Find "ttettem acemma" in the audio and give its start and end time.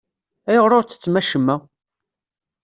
0.85-1.55